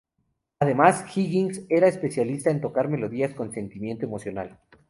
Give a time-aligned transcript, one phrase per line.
[0.59, 4.59] Además, Higgins era especialista en tocar melodías con sentimiento emocional.